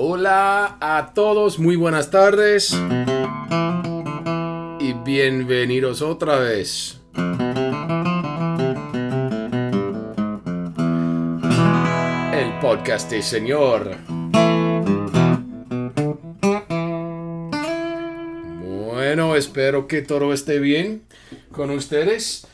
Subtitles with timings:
[0.00, 2.72] Hola a todos, muy buenas tardes
[4.78, 7.00] y bienvenidos otra vez.
[12.32, 13.96] El podcast de Señor.
[18.92, 21.02] Bueno, espero que todo esté bien
[21.50, 22.47] con ustedes.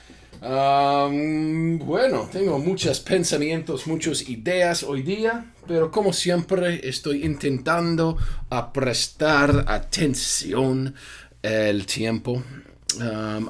[0.46, 8.18] Bueno, tengo muchos pensamientos, muchas ideas hoy día, pero como siempre estoy intentando
[8.50, 10.94] a prestar atención
[11.40, 12.42] el tiempo.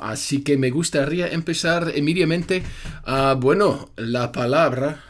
[0.03, 2.63] Así que me gustaría empezar inmediatamente.
[3.07, 5.03] Uh, bueno, la palabra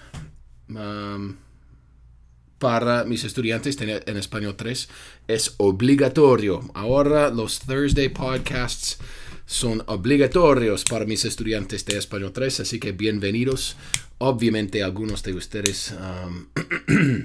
[2.58, 4.88] para mis estudiantes en español 3
[5.28, 6.62] es obligatorio.
[6.72, 8.98] Ahora los Thursday podcasts
[9.46, 13.76] son obligatorios para mis estudiantes de Español 3, así que bienvenidos.
[14.18, 15.94] Obviamente algunos de ustedes,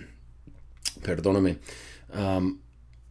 [1.04, 1.60] perdóname,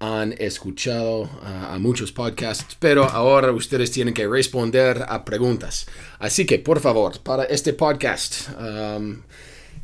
[0.00, 5.86] han escuchado a muchos podcasts, pero ahora ustedes tienen que responder a preguntas.
[6.18, 8.48] Así que, por favor, para este podcast,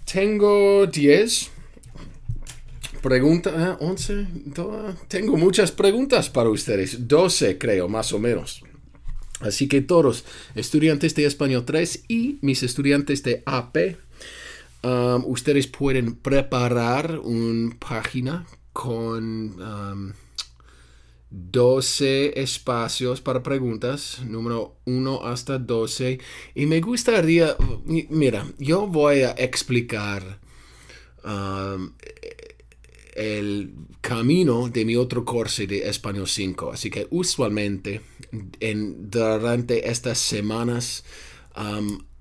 [0.05, 1.51] tengo 10
[3.01, 4.27] preguntas, 11,
[5.09, 8.64] tengo muchas preguntas para ustedes, 12 creo, más o menos.
[9.41, 13.97] Así que todos, estudiantes de español 3 y mis estudiantes de AP,
[14.83, 19.57] um, ustedes pueden preparar una página con
[21.31, 26.21] 12 um, espacios para preguntas, número 1 hasta 12.
[26.55, 30.39] Y me gustaría, mira, yo voy a explicar
[31.25, 31.93] um,
[33.15, 36.73] el camino de mi otro curso de español 5.
[36.73, 38.01] Así que usualmente
[38.61, 41.05] en, durante estas semanas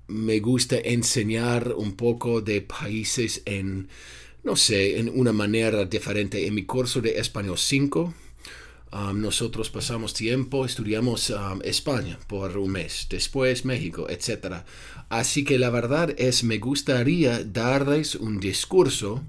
[0.06, 3.88] me gusta enseñar un poco de países en,
[4.42, 6.46] no sé, en una manera diferente.
[6.46, 8.14] En mi curso de español 5,
[8.92, 14.62] um, nosotros pasamos tiempo, estudiamos um, España por un mes, después México, etc.
[15.08, 19.22] Así que la verdad es, me gustaría darles un discurso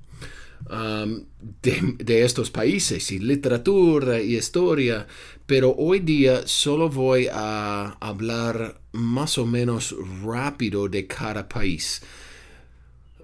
[0.68, 5.06] De, estos países y literatura y historia,
[5.46, 12.02] pero hoy día solo voy a hablar más o menos rápido de cada país.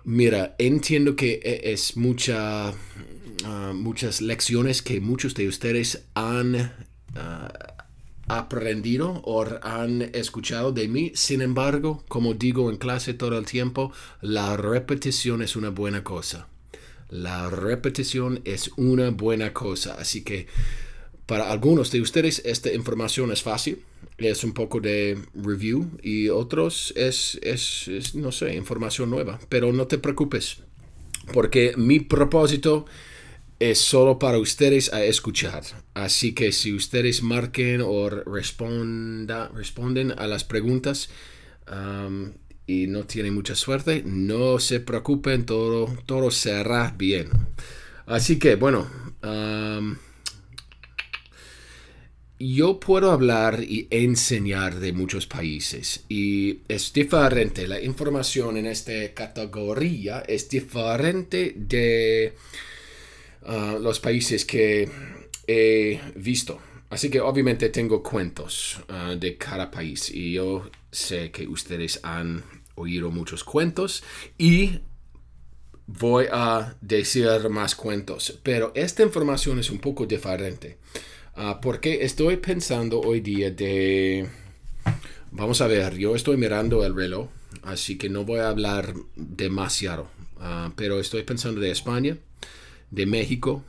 [0.04, 7.82] Mira, entiendo que e, es mucha, uh, muchas lecciones que muchos de ustedes han uh,
[8.28, 11.12] aprendido o han escuchado de mí.
[11.16, 13.92] Sin embargo, como digo en clase todo el tiempo,
[14.22, 16.48] la repetición es una buena cosa.
[17.12, 20.48] La repetición es una buena cosa, así que
[21.26, 23.84] para algunos de ustedes esta información es fácil,
[24.18, 29.88] es un poco de review y otros es, es, no sé, información nueva, pero no
[29.88, 30.60] te preocupes,
[31.34, 32.86] porque mi propósito
[33.60, 35.64] es solo para ustedes a escuchar.
[35.94, 41.10] Así que si ustedes marquen o responda, responden a las preguntas,
[42.68, 47.30] y no tiene mucha suerte, no se preocupen, todo, todo será bien.
[48.06, 48.88] Así que, bueno,
[52.40, 57.68] yo puedo hablar y enseñar de muchos países y es diferente.
[57.68, 62.34] La información en esta categoría es diferente de
[63.44, 64.90] ah, los países que
[65.48, 66.60] he visto.
[66.90, 72.44] Así que obviamente tengo cuentos ah, de cada país y yo sé que ustedes han
[72.76, 74.04] oído muchos cuentos
[74.38, 74.80] y
[75.88, 80.78] voy a decir más cuentos, pero esta información es un poco diferente.
[81.36, 84.28] Ah, porque estoy pensando hoy día de...
[85.32, 87.30] Vamos a ver, yo estoy mirando el reloj,
[87.64, 90.10] así que no voy a hablar demasiado,
[90.40, 92.18] ah, pero estoy pensando de España,
[92.90, 93.64] de México,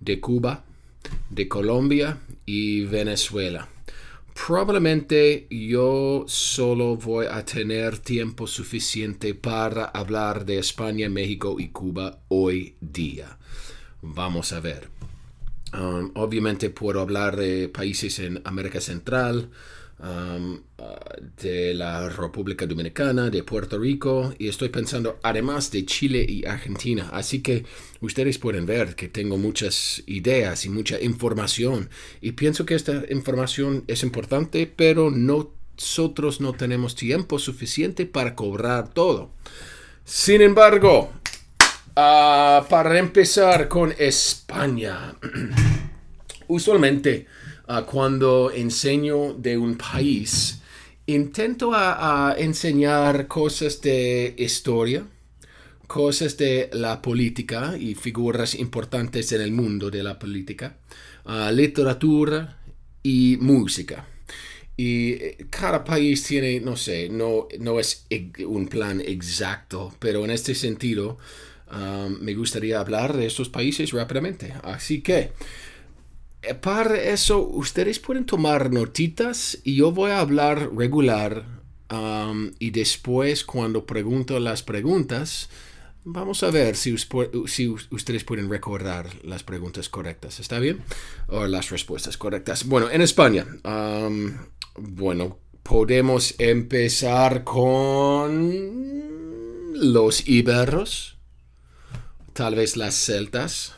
[0.00, 0.64] de Cuba,
[1.30, 3.68] de Colombia y Venezuela.
[4.46, 12.20] Probablemente yo solo voy a tener tiempo suficiente para hablar de España, México y Cuba
[12.28, 13.36] hoy día.
[14.00, 14.88] Vamos a ver.
[15.74, 19.50] Um, obviamente puedo hablar de países en América Central,
[20.00, 20.60] Um,
[21.42, 27.08] de la República Dominicana, de Puerto Rico y estoy pensando además de Chile y Argentina.
[27.12, 27.64] Así que
[28.00, 31.90] ustedes pueden ver que tengo muchas ideas y mucha información
[32.20, 38.94] y pienso que esta información es importante, pero nosotros no tenemos tiempo suficiente para cobrar
[38.94, 39.32] todo.
[40.04, 41.12] Sin embargo,
[41.90, 45.16] uh, para empezar con España,
[46.46, 47.26] usualmente
[47.86, 50.60] cuando enseño de un país,
[51.06, 55.04] intento a, enseñar cosas de historia,
[55.86, 60.76] cosas de la política y figuras importantes en el mundo de la política,
[61.24, 62.58] uh, literatura
[63.02, 64.06] y música.
[64.76, 68.06] Y eh, cada país tiene, no sé, no, no es
[68.46, 71.18] un plan exacto, pero en este sentido
[71.72, 74.54] um, me gustaría hablar de estos países rápidamente.
[74.62, 75.32] Así que,
[76.60, 81.44] para eso, ustedes pueden tomar notitas y yo voy a hablar regular
[81.90, 85.48] um, y después cuando pregunto las preguntas,
[86.10, 90.40] Vamos a ver si, ustedes pueden recordar las preguntas correctas.
[90.40, 90.80] ¿Está bien?
[91.26, 92.64] O las respuestas correctas.
[92.64, 93.46] Bueno, en España.
[94.74, 98.94] bueno, podemos empezar con
[99.74, 101.18] los iberos.
[102.32, 103.77] Tal vez las celtas.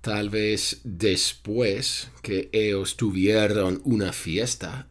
[0.00, 4.88] Tal vez después que ellos tuvieron una fiesta.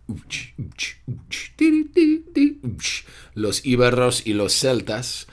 [3.33, 5.27] Los iberos y los celtas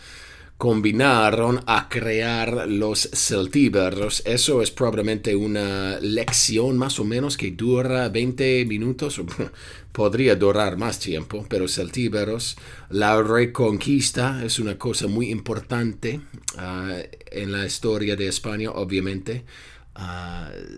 [0.59, 4.23] combinaron a crear los celtíberos.
[4.25, 9.21] Eso es probablemente una lección más o menos que dura 20 minutos.
[9.93, 12.57] Podría durar más tiempo, pero celtíberos.
[12.89, 16.21] La reconquista es una cosa muy importante
[16.57, 16.97] ah,
[17.31, 19.45] en la historia de España, obviamente.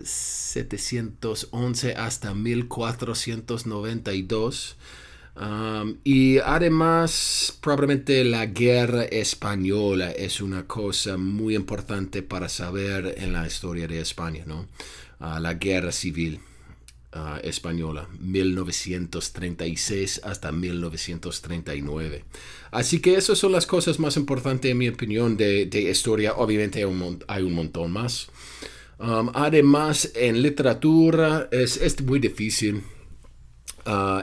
[0.03, 4.77] 711 ah, hasta 1492
[6.03, 13.45] y además, probablemente la guerra española es una cosa muy importante para saber en la
[13.45, 14.67] historia de España, ¿no?
[15.19, 16.39] Ah, la guerra civil
[17.13, 22.25] uh, española, 1936 hasta 1939.
[22.71, 26.33] Así que esas son las cosas más importantes, en mi opinión, de, de historia.
[26.33, 28.29] Obviamente hay un, hay un montón más.
[28.99, 32.81] además, en literatura es, es muy difícil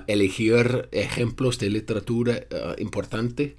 [0.06, 3.56] elegir ejemplos de literatura uh, importante,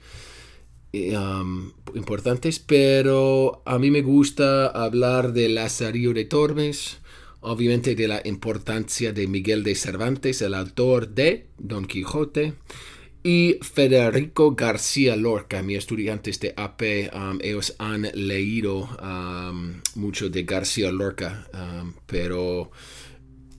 [0.94, 7.00] um, importantes, pero a mí me gusta hablar de Lazarillo de Tormes,
[7.42, 12.54] obviamente de la importancia de Miguel de Cervantes, el autor de Don Quijote,
[13.24, 17.10] y Federico García Lorca, mis estudiantes de AP,
[17.42, 18.88] ellos han leído
[19.96, 21.48] mucho de García Lorca,
[22.06, 22.70] pero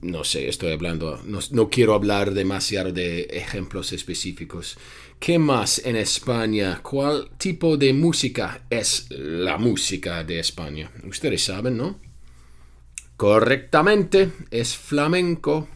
[0.01, 4.77] no sé, estoy hablando, no, quiero hablar demasiado de ejemplos específicos.
[5.19, 6.79] ¿Qué más en España?
[6.83, 10.91] ¿Cuál tipo de música es la música de España?
[11.03, 11.99] Ustedes saben, ¿no?
[13.15, 15.67] Correctamente, es flamenco.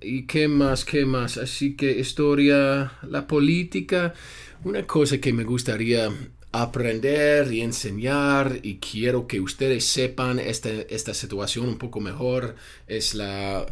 [0.00, 0.84] ¿Y qué más?
[0.84, 1.36] ¿Qué más?
[1.38, 4.14] Así que historia, la política,
[4.62, 6.08] una cosa que me gustaría
[6.52, 12.56] aprender y enseñar y quiero que ustedes sepan esta, situación un poco mejor
[12.88, 13.66] es la,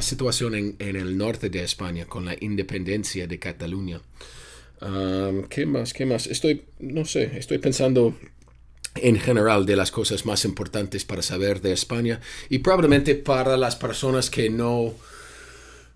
[0.00, 4.00] situación en, el norte de España con la independencia de Cataluña.
[5.48, 5.92] ¿Qué más?
[5.92, 6.26] ¿Qué más?
[6.26, 8.14] Estoy, no sé, estoy pensando
[8.96, 13.76] en general de las cosas más importantes para saber de España y probablemente para las
[13.76, 14.94] personas que no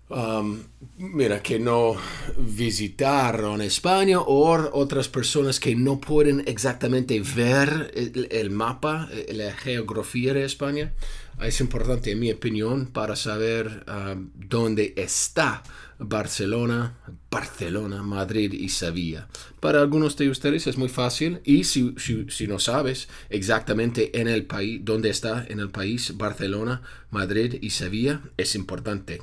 [0.09, 0.63] Um,
[0.97, 1.95] mira, que no
[2.35, 10.33] visitaron España o otras personas que no pueden exactamente ver el, mapa, eh, la geografía
[10.33, 10.93] de España.
[11.39, 15.61] Es importante, en mi opinión, para saber um, dónde está
[15.99, 16.97] Barcelona,
[17.29, 19.27] Barcelona, Madrid y Sevilla.
[19.59, 21.93] Para algunos de ustedes es muy fácil y si,
[22.29, 27.69] si no sabes exactamente en el país, dónde está en el país Barcelona, Madrid y
[27.69, 29.21] Sevilla, es importante.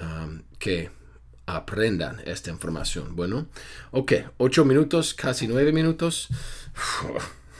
[0.00, 0.90] Um, que
[1.46, 3.14] aprendan esta información.
[3.14, 3.46] Bueno,
[3.90, 6.28] ok, ocho minutos, casi nueve minutos.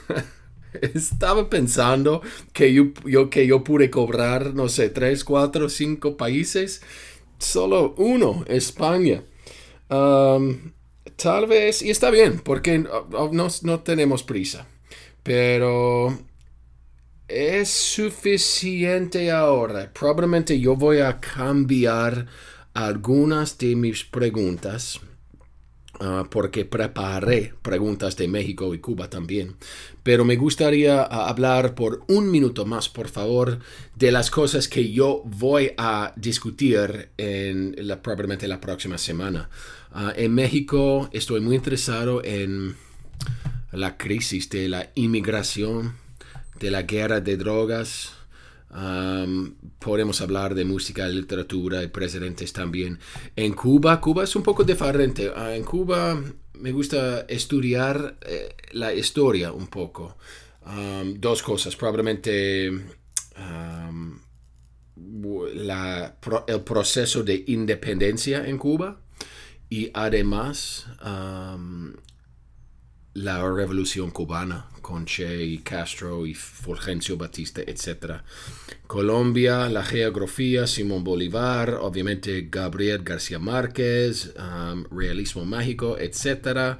[0.95, 2.23] Estaba pensando
[2.53, 2.93] que yo,
[3.31, 6.83] que yo pude cobrar, no sé, tres, cuatro, cinco países.
[7.39, 9.23] Solo uno, España.
[9.89, 10.73] Um,
[11.17, 14.67] tal vez, y está bien, porque no, no tenemos prisa.
[15.23, 16.19] Pero
[17.35, 19.91] es suficiente ahora.
[19.93, 22.27] Probablemente yo voy a cambiar
[22.75, 25.01] algunas de mis preguntas.
[26.01, 29.55] Ah, porque preparé preguntas de México y Cuba también.
[30.03, 33.61] Pero me gustaría ah, hablar por un minuto más, por favor,
[33.95, 39.49] de las cosas que yo voy a discutir en la, probablemente la próxima semana.
[39.93, 42.75] Ah, en México estoy muy interesado en
[43.71, 46.04] la crisis de la inmigración
[46.59, 48.13] de la guerra de drogas.
[49.79, 52.99] podemos hablar de música, literatura y presidentes también.
[53.37, 55.31] En Cuba, Cuba es un poco diferente.
[55.35, 56.21] Ah, en Cuba
[56.55, 60.17] me gusta estudiar eh, la historia un poco.
[61.19, 62.73] dos cosas, probablemente
[66.47, 69.01] el proceso de independencia en Cuba
[69.69, 70.87] y además
[73.15, 78.21] la revolución cubana con Che y Castro y Fulgencio Batista, etc.
[78.87, 86.79] Colombia, la geografía, Simón Bolívar, obviamente Gabriel García Márquez, um, realismo mágico, etc.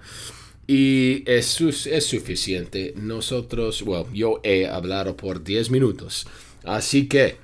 [0.67, 2.95] Y es, es suficiente.
[2.97, 6.27] Nosotros, bueno, yo he hablado por 10 minutos.
[6.65, 7.37] Así que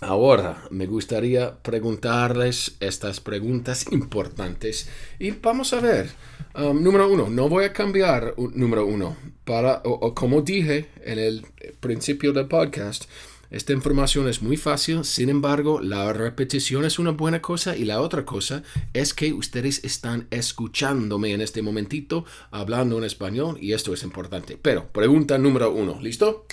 [0.00, 4.88] Ahora me gustaría preguntarles estas preguntas importantes
[5.18, 6.10] y vamos a ver.
[6.54, 9.16] Um, número uno, no voy a cambiar número uno.
[9.44, 9.82] Para,
[10.14, 11.46] como dije en el
[11.80, 13.04] principio del podcast,
[13.50, 18.00] esta información es muy fácil, sin embargo, la repetición es una buena cosa y la
[18.00, 18.62] otra cosa
[18.92, 24.58] es que ustedes están escuchándome en este momentito hablando en español y esto es importante.
[24.60, 26.46] Pero, pregunta número uno, ¿listo?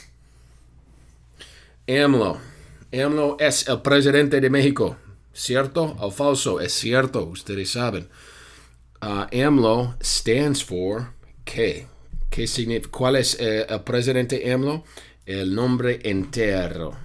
[1.88, 2.55] AMLO.
[3.04, 4.98] AMLO es el presidente de México.
[5.34, 6.62] ¿Cierto o falso?
[6.62, 8.08] Es cierto, ustedes saben.
[9.02, 11.88] Uh, AMLO stands for ¿qué?
[12.30, 12.90] ¿Qué significa?
[12.92, 14.84] ¿Cuál es eh, el presidente AMLO?
[15.26, 16.98] El nombre entero.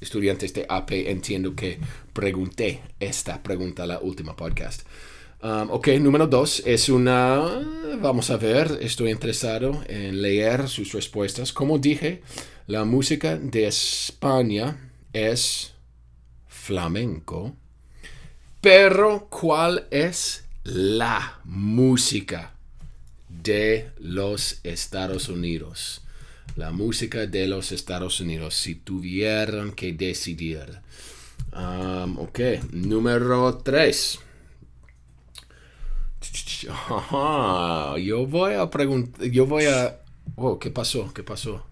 [0.00, 1.78] Estudiantes de AP, entiendo que
[2.12, 4.86] pregunté esta pregunta la última podcast.
[5.42, 7.40] Um, ok, número dos es una...
[8.00, 11.52] Vamos a ver, estoy interesado en leer sus respuestas.
[11.52, 12.22] Como dije,
[12.70, 15.72] la música de España es
[16.46, 17.56] flamenco.
[18.60, 22.52] Pero, ¿cuál es la música
[23.28, 26.02] de los Estados Unidos?
[26.54, 30.78] La música de los Estados Unidos, si tuvieran que decidir.
[31.52, 32.38] Um, ok,
[32.70, 34.20] número 3.
[38.04, 39.98] Yo voy a preguntar, yo voy a...
[40.36, 41.12] Oh, ¿qué pasó?
[41.12, 41.69] ¿Qué pasó?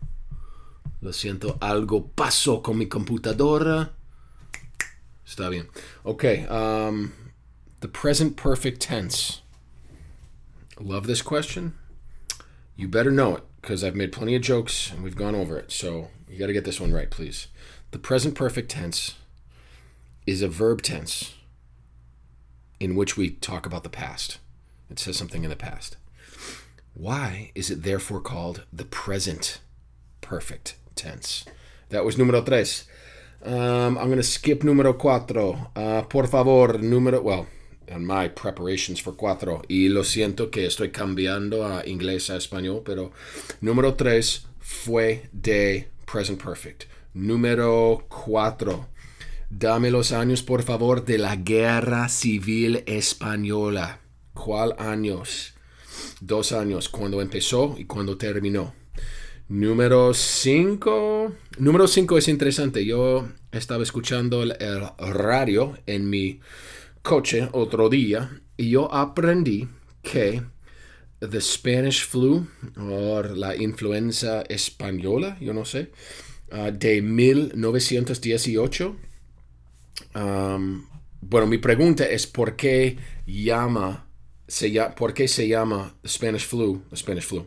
[1.00, 3.90] Lo siento, algo pasó con mi computadora.
[5.24, 5.68] Está bien.
[6.04, 6.24] Ok.
[6.50, 7.12] Um,
[7.80, 9.42] the present perfect tense.
[10.80, 11.74] Love this question.
[12.76, 15.70] You better know it because I've made plenty of jokes and we've gone over it.
[15.70, 17.48] So you got to get this one right, please.
[17.90, 19.14] The present perfect tense
[20.26, 21.34] is a verb tense
[22.80, 24.38] in which we talk about the past.
[24.90, 25.96] It says something in the past.
[26.94, 29.60] Why is it therefore called the present
[30.20, 31.44] perfect tense.
[31.90, 32.86] That was número tres.
[33.44, 35.70] Um, I'm going to skip número cuatro.
[35.76, 37.22] Uh, por favor, número.
[37.22, 37.46] Well,
[37.86, 39.62] in my preparations for cuatro.
[39.68, 43.12] Y lo siento que estoy cambiando a inglés a español, pero
[43.60, 46.84] número tres fue de present perfect.
[47.14, 48.88] Número cuatro.
[49.50, 54.00] Dame los años, por favor, de la guerra civil española.
[54.34, 55.54] ¿Cuál años?
[56.20, 58.77] Dos años, cuando empezó y cuando terminó.
[59.48, 61.32] Número 5.
[61.58, 62.84] Número 5 es interesante.
[62.84, 64.54] Yo estaba escuchando el,
[64.98, 66.40] radio en mi
[67.00, 69.66] coche otro día y yo aprendí
[70.02, 70.42] que
[71.20, 75.92] the Spanish flu o la influenza española, yo no sé,
[76.52, 78.96] uh, de 1918.
[80.14, 80.86] Um,
[81.22, 84.10] bueno, mi pregunta es por qué llama,
[84.46, 87.46] se, por qué se llama Spanish flu, Spanish flu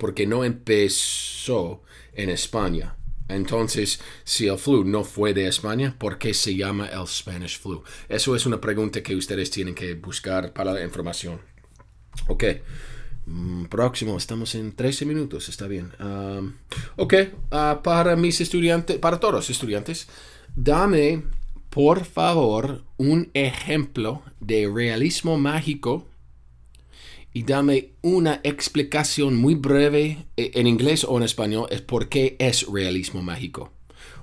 [0.00, 2.96] porque no empezó en España.
[3.28, 7.82] Entonces, si el flu no fue de España, ¿por qué se llama el Spanish flu?
[8.08, 11.40] Eso es una pregunta que ustedes tienen que buscar para la información.
[12.26, 12.44] Ok.
[13.26, 15.92] Mm, próximo, estamos en 13 minutos, está bien.
[16.00, 16.54] Um,
[16.96, 17.14] ok,
[17.52, 20.08] uh, para mis estudiantes, para todos los estudiantes,
[20.56, 21.24] dame
[21.68, 26.06] por favor un ejemplo de realismo mágico
[27.32, 32.36] y dame una explicación muy breve e, en inglés o en español es por qué
[32.38, 33.72] es realismo mágico.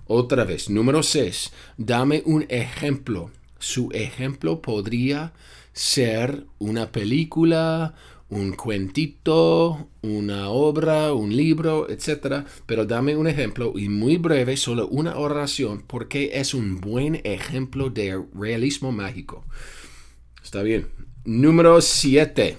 [0.07, 3.31] Otra vez, número 6, dame un ejemplo.
[3.57, 5.33] Su ejemplo podría
[5.73, 7.95] ser una película,
[8.29, 12.45] un cuentito, una obra, un libro, etc.
[12.65, 17.89] Pero dame un ejemplo y muy breve, solo una oración, porque es un buen ejemplo
[17.89, 19.43] de realismo mágico.
[20.43, 20.87] Está bien.
[21.23, 22.57] Número 7.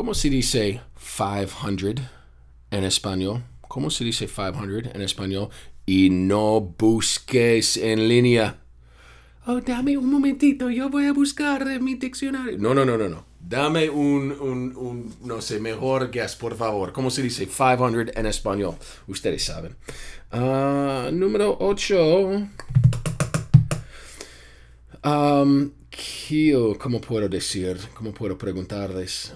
[0.00, 2.02] ¿Cómo se dice 500
[2.70, 3.44] en español?
[3.68, 5.50] ¿Cómo se dice 500 en español?
[5.84, 8.62] Y no busques en línea.
[9.44, 12.56] Oh, dame un momentito, yo voy a buscar en mi diccionario.
[12.56, 13.26] No, no, no, no, no.
[13.40, 16.94] Dame un, un, un no sé, mejor guess, por favor.
[16.94, 18.76] ¿Cómo se dice 500 en español?
[19.06, 19.76] Ustedes saben.
[20.32, 22.48] Uh, número 8.
[25.04, 25.72] Um,
[26.78, 27.76] ¿Cómo puedo decir?
[27.92, 29.34] ¿Cómo puedo preguntarles?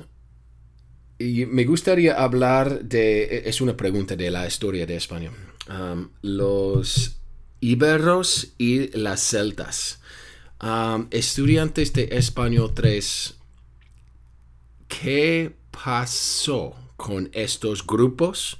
[1.18, 5.30] Me gustaría hablar de, es una pregunta de la historia de España,
[5.68, 7.16] um, los
[7.60, 10.00] íberos y las celtas.
[10.62, 13.34] Um, estudiantes de español 3,
[14.88, 18.58] ¿qué pasó con estos grupos?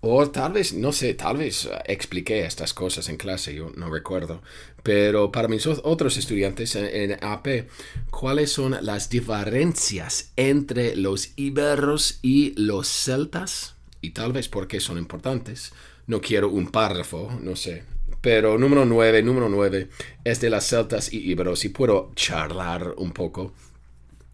[0.00, 3.90] O tal vez, no sé, tal vez uh, expliqué estas cosas en clase, yo no
[3.90, 4.42] recuerdo.
[4.82, 7.68] Pero para mis otros estudiantes en, en, AP,
[8.10, 13.76] ¿cuáles son las diferencias entre los iberos y los celtas?
[14.00, 15.72] Y tal vez por qué son importantes.
[16.06, 17.84] No quiero un párrafo, no sé.
[18.20, 19.88] Pero número 9, número 9
[20.24, 23.52] es de las celtas y iberos y puedo charlar un poco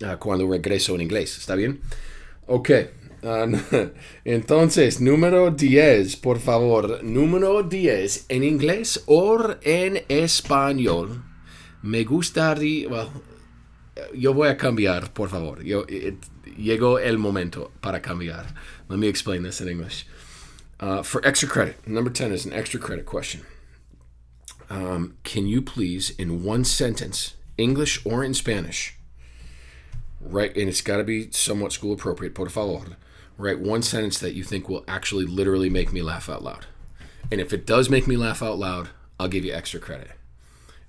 [0.03, 1.39] uh, cuando regreso en inglés.
[1.39, 1.81] ¿Está bien?
[2.47, 2.71] Ok.
[4.25, 7.03] Entonces, número 10, por favor.
[7.03, 11.25] Número 10, en inglés o en español.
[11.83, 12.89] Me gustaría.
[12.89, 13.09] Well,
[14.15, 15.63] yo voy a cambiar, por favor.
[15.65, 16.25] Yo, it,
[16.57, 18.55] llegó el momento para cambiar.
[18.89, 20.07] Let me explain this in English.
[20.81, 23.43] Uh, for extra credit, number 10 is an extra credit question.
[24.71, 28.97] Um, can you please, in one sentence, English or in Spanish,
[30.21, 32.97] write, and it's got to be somewhat school appropriate, por favor
[33.39, 36.67] write one sentence that you think will actually literally make me laugh out loud.
[37.31, 40.11] And if it does make me laugh out loud, I'll give you extra credit.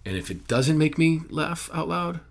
[0.06, 2.22] And if it doesn't make me laugh out loud,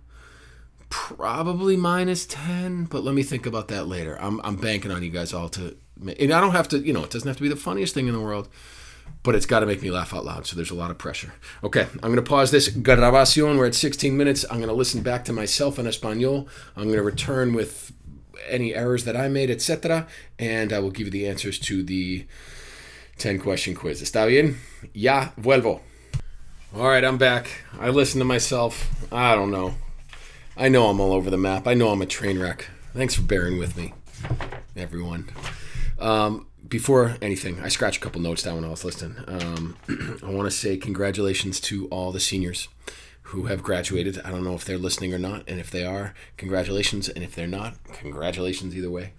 [0.90, 4.16] probably minus 10, but let me think about that later.
[4.20, 7.04] I'm, I'm banking on you guys all to, and I don't have to, you know,
[7.04, 8.48] it doesn't have to be the funniest thing in the world,
[9.22, 10.46] but it's got to make me laugh out loud.
[10.46, 11.34] So there's a lot of pressure.
[11.62, 13.58] Okay, I'm going to pause this grabación.
[13.58, 14.44] We're at 16 minutes.
[14.50, 16.48] I'm going to listen back to myself in Espanol.
[16.76, 17.92] I'm going to return with
[18.48, 20.06] any errors that I made, etc.
[20.38, 22.26] And I will give you the answers to the
[23.18, 24.02] 10 question quiz.
[24.02, 24.58] ¿Está bien?
[24.94, 25.80] Ya vuelvo.
[26.76, 27.48] All right, I'm back.
[27.80, 28.88] I listen to myself.
[29.10, 29.74] I don't know.
[30.56, 31.66] I know I'm all over the map.
[31.66, 32.68] I know I'm a train wreck.
[32.94, 33.94] Thanks for bearing with me,
[34.76, 35.30] everyone.
[35.98, 39.16] Um, before anything, I scratched a couple notes down when I was listening.
[39.26, 39.76] Um,
[40.22, 42.68] I want to say congratulations to all the seniors
[43.28, 44.18] who have graduated.
[44.24, 47.10] I don't know if they're listening or not, and if they are, congratulations.
[47.10, 49.12] And if they're not, congratulations either way.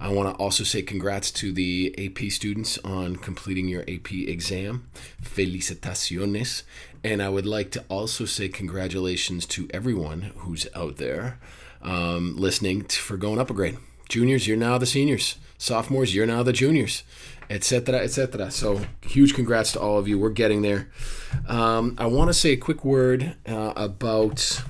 [0.00, 4.88] I want to also say congrats to the AP students on completing your AP exam.
[5.20, 6.62] Felicitaciones.
[7.02, 11.40] And I would like to also say congratulations to everyone who's out there
[11.82, 13.78] um, listening for going up a grade.
[14.08, 15.36] Juniors, you're now the seniors.
[15.58, 17.02] Sophomores, you're now the juniors
[17.50, 18.50] etc., etc.
[18.50, 20.18] So huge congrats to all of you.
[20.18, 20.88] We're getting there.
[21.46, 24.62] Um, I want to say a quick word uh, about.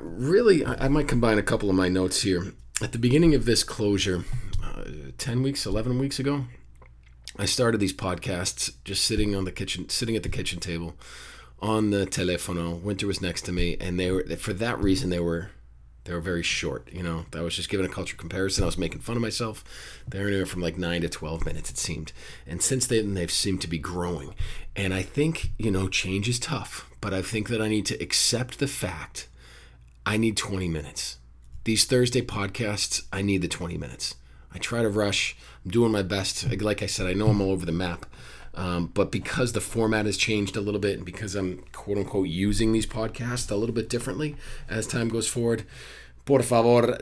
[0.00, 2.52] Really, I, I, might combine a couple of my notes here.
[2.80, 4.24] At the beginning of this closure,
[4.64, 4.84] uh,
[5.16, 6.44] ten weeks, eleven weeks ago,
[7.36, 10.96] I started these podcasts just sitting on the kitchen, sitting at the kitchen table,
[11.60, 12.80] on the telefono.
[12.80, 15.50] Winter was next to me, and they were for that reason they were
[16.04, 16.88] they were very short.
[16.92, 18.64] You know, I was just giving a culture comparison.
[18.64, 19.62] I was making fun of myself.
[20.08, 22.12] They were anywhere from like nine to twelve minutes, it seemed.
[22.46, 24.34] And since then, they've seemed to be growing.
[24.74, 28.02] And I think you know, change is tough, but I think that I need to
[28.02, 29.28] accept the fact
[30.06, 31.18] I need twenty minutes.
[31.64, 34.14] These Thursday podcasts, I need the twenty minutes.
[34.54, 35.36] I try to rush.
[35.64, 36.50] I'm doing my best.
[36.62, 38.06] Like I said, I know I'm all over the map.
[38.54, 42.28] Um, but because the format has changed a little bit and because I'm quote unquote
[42.28, 44.36] using these podcasts a little bit differently
[44.68, 45.64] as time goes forward,
[46.24, 46.98] por favor,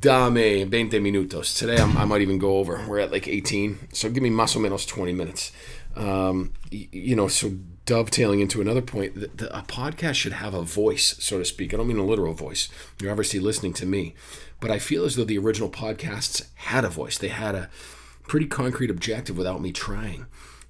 [0.00, 1.56] dame 20 minutos.
[1.56, 2.84] Today I'm, i might even go over.
[2.88, 3.88] We're at like 18.
[3.92, 5.52] So give me más o menos 20 minutes.
[5.94, 7.50] Um, you know, so
[7.84, 11.72] dovetailing into another point, the, the, a podcast should have a voice, so to speak.
[11.72, 12.68] I don't mean a literal voice.
[13.00, 14.14] You're obviously listening to me.
[14.60, 17.18] But I feel as though the original podcasts had a voice.
[17.18, 17.68] They had a
[18.26, 20.26] pretty concrete objective without me trying.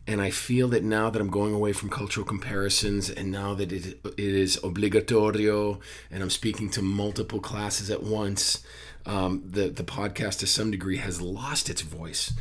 [0.07, 3.71] And I feel that now that I'm going away from cultural comparisons and now that
[3.71, 8.65] it, it is obligatorio and I'm speaking to multiple classes at once,
[9.07, 12.33] um, the, the podcast to some degree has lost its voice.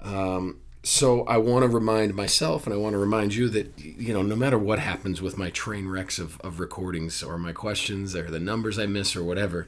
[0.00, 4.12] Um, so I want to remind myself and I want to remind you that, you
[4.12, 8.14] know, no matter what happens with my train wrecks of, of recordings or my questions
[8.14, 9.66] or the numbers I miss or whatever,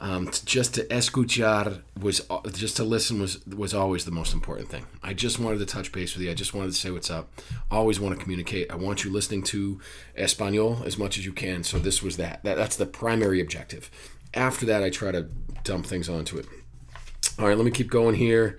[0.00, 2.20] um, to, just to escuchar was
[2.52, 4.86] just to listen was was always the most important thing.
[5.02, 6.30] I just wanted to touch base with you.
[6.30, 7.30] I just wanted to say what's up.
[7.70, 8.70] Always want to communicate.
[8.70, 9.80] I want you listening to
[10.16, 11.64] Espanol as much as you can.
[11.64, 12.42] So this was that.
[12.44, 13.90] that that's the primary objective.
[14.34, 15.28] After that, I try to
[15.64, 16.46] dump things onto it.
[17.38, 18.58] All right, let me keep going here.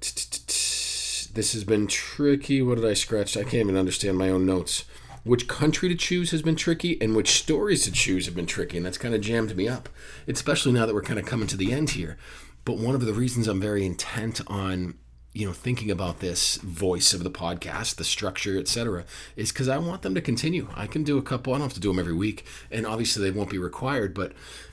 [0.00, 2.62] This has been tricky.
[2.62, 3.36] What did I scratch?
[3.36, 4.84] I can't even understand my own notes
[5.26, 8.76] which country to choose has been tricky and which stories to choose have been tricky
[8.76, 9.88] and that's kind of jammed me up
[10.28, 12.16] especially now that we're kind of coming to the end here.
[12.64, 14.94] But one of the reasons i'm very intent on
[15.32, 19.04] you know thinking about this voice of the podcast the structure etc
[19.36, 20.68] is because i want them to continue.
[20.74, 23.22] I can do a couple i don't have to do them every week and obviously
[23.22, 24.32] they won't be required but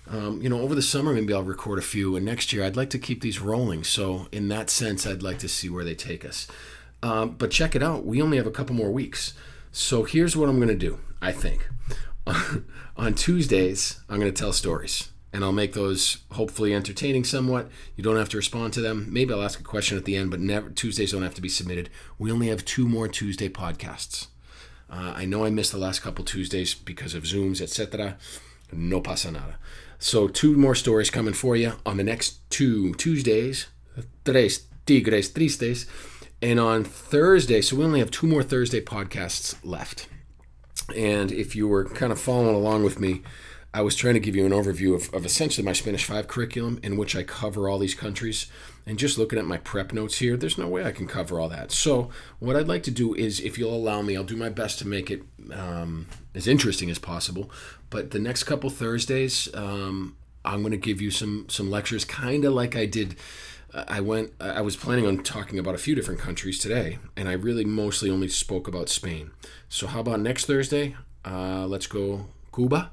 [0.10, 2.78] um, you know over the summer maybe i'll record a few and next year i'd
[2.78, 3.84] like to keep these rolling.
[3.84, 6.48] So in that sense i'd like to see where they take us.
[7.02, 8.06] Um, but check it out.
[8.06, 9.34] We only have a couple more weeks
[9.74, 11.68] so here's what I'm going to do, I think.
[12.96, 15.10] On Tuesdays, I'm going to tell stories.
[15.34, 17.68] and I'll make those hopefully entertaining somewhat.
[17.96, 19.08] You don't have to respond to them.
[19.10, 21.50] Maybe I'll ask a question at the end, but never Tuesdays don't have to be
[21.50, 21.90] submitted.
[22.20, 24.28] We only have two more Tuesday podcasts.
[24.90, 28.18] Uh, I know I missed the last couple Tuesdays because of Zooms, etc.
[28.72, 29.58] No pasa nada.
[29.98, 33.68] So two more stories coming for you on the next two Tuesdays.
[34.24, 35.88] Tres tigres tristes.
[36.44, 40.10] And on Thursday, so we only have two more Thursday podcasts left.
[40.94, 43.22] And if you were kind of following along with me,
[43.74, 46.82] I was trying to give you an overview of, of essentially my Spanish 5 curriculum
[46.84, 48.48] in which I cover all these countries.
[48.86, 51.48] And just looking at my prep notes here, there's no way I can cover all
[51.48, 51.72] that.
[51.72, 54.80] So, what I'd like to do is, if you'll allow me, I'll do my best
[54.80, 57.50] to make it um, as interesting as possible.
[57.90, 62.44] But the next couple Thursdays, um, I'm going to give you some some lectures, kind
[62.44, 63.16] of like I did.
[63.74, 64.34] I went.
[64.40, 68.10] I was planning on talking about a few different countries today, and I really mostly
[68.10, 69.32] only spoke about Spain.
[69.70, 70.96] So, how about next Thursday?
[71.26, 72.92] Uh, let's go Cuba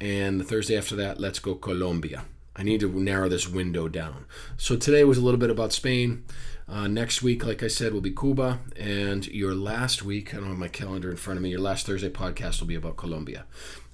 [0.00, 2.24] and the Thursday after that, let's go Colombia.
[2.56, 4.26] I need to narrow this window down.
[4.56, 6.24] So today was a little bit about Spain.
[6.68, 10.48] Uh, next week, like I said, will be Cuba, and your last week, I don't
[10.48, 11.50] have my calendar in front of me.
[11.50, 13.44] Your last Thursday podcast will be about Colombia,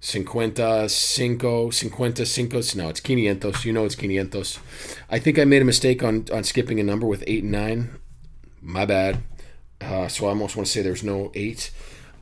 [0.00, 2.60] cincuenta, cinco, cincuenta, cinco.
[2.76, 3.64] No, it's quinientos.
[3.64, 4.58] You know it's quinientos.
[5.10, 7.98] I think I made a mistake on, on skipping a number with eight and nine.
[8.60, 9.22] My bad.
[9.82, 11.70] Uh, so I almost want to say there's no eight.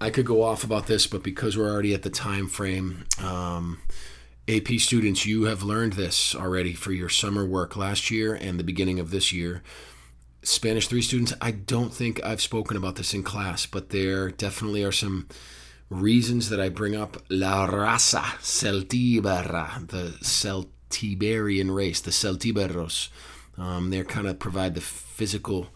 [0.00, 3.80] I could go off about this, but because we're already at the time frame, um,
[4.48, 8.64] AP students, you have learned this already for your summer work last year and the
[8.64, 9.62] beginning of this year.
[10.42, 14.82] Spanish 3 students, I don't think I've spoken about this in class, but there definitely
[14.82, 15.28] are some
[15.90, 23.10] reasons that I bring up La raza celtibera, the Celtiberian race, the Celtiberos.
[23.58, 25.68] Um, they kind of provide the physical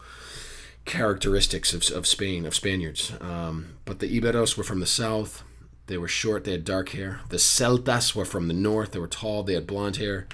[0.85, 3.13] characteristics of, of Spain, of Spaniards.
[3.19, 5.43] Um, but the Iberos were from the south.
[5.87, 7.21] They were short, they had dark hair.
[7.29, 8.91] The Celtas were from the north.
[8.91, 10.27] They were tall, they had blonde hair.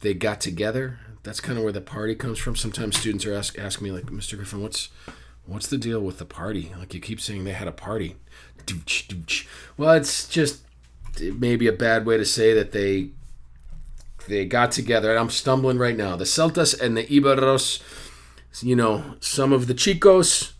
[0.00, 0.98] They got together.
[1.22, 2.56] That's kind of where the party comes from.
[2.56, 4.36] Sometimes students are ask, ask me, like, Mr.
[4.36, 4.90] Griffin, what's
[5.46, 6.72] what's the deal with the party?
[6.78, 8.16] Like, you keep saying they had a party.
[9.76, 10.62] Well, it's just
[11.20, 13.10] maybe a bad way to say that they
[14.26, 15.10] they got together.
[15.10, 16.16] And I'm stumbling right now.
[16.16, 17.82] The Celtas and the Iberos
[18.62, 20.52] you know, some of the chicos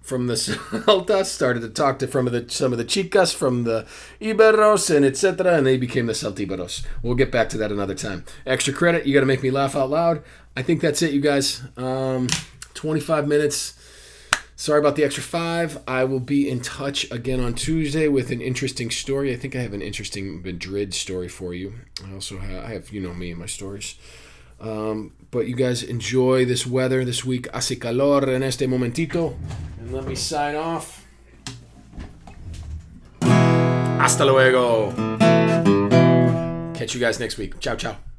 [0.00, 3.64] from the Celtas started to talk to from of the some of the chicas from
[3.64, 3.86] the
[4.20, 5.56] Iberos and etc.
[5.56, 6.84] and they became the Celtiberos.
[7.02, 8.24] We'll get back to that another time.
[8.46, 10.22] Extra credit, you got to make me laugh out loud.
[10.56, 11.62] I think that's it, you guys.
[11.76, 12.28] Um,
[12.74, 13.74] 25 minutes.
[14.56, 15.82] Sorry about the extra five.
[15.88, 19.32] I will be in touch again on Tuesday with an interesting story.
[19.32, 21.74] I think I have an interesting Madrid story for you.
[22.06, 23.94] I also have, I have you know me and my stories.
[24.60, 27.48] Um, but you guys enjoy this weather this week.
[27.52, 29.36] Hace calor en este momentito.
[29.78, 31.06] And let me sign off.
[33.22, 34.92] Hasta luego.
[36.74, 37.58] Catch you guys next week.
[37.60, 38.09] Ciao, ciao.